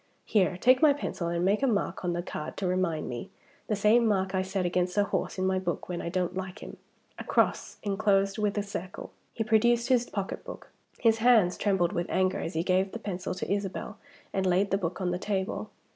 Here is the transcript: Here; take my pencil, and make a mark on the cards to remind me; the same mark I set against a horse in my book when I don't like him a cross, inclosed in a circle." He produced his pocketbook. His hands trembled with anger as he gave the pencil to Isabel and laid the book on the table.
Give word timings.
Here; 0.25 0.57
take 0.57 0.81
my 0.81 0.93
pencil, 0.93 1.27
and 1.27 1.45
make 1.45 1.61
a 1.61 1.67
mark 1.67 2.03
on 2.03 2.13
the 2.13 2.23
cards 2.23 2.55
to 2.55 2.65
remind 2.65 3.07
me; 3.07 3.29
the 3.67 3.75
same 3.75 4.07
mark 4.07 4.33
I 4.33 4.41
set 4.41 4.65
against 4.65 4.97
a 4.97 5.03
horse 5.03 5.37
in 5.37 5.45
my 5.45 5.59
book 5.59 5.87
when 5.87 6.01
I 6.01 6.09
don't 6.09 6.35
like 6.35 6.57
him 6.63 6.77
a 7.19 7.23
cross, 7.23 7.77
inclosed 7.83 8.39
in 8.39 8.47
a 8.55 8.63
circle." 8.63 9.11
He 9.31 9.43
produced 9.43 9.89
his 9.89 10.09
pocketbook. 10.09 10.71
His 10.97 11.19
hands 11.19 11.55
trembled 11.55 11.93
with 11.93 12.09
anger 12.09 12.39
as 12.39 12.55
he 12.55 12.63
gave 12.63 12.93
the 12.93 12.97
pencil 12.97 13.35
to 13.35 13.53
Isabel 13.53 13.99
and 14.33 14.47
laid 14.47 14.71
the 14.71 14.77
book 14.79 14.99
on 14.99 15.11
the 15.11 15.19
table. 15.19 15.69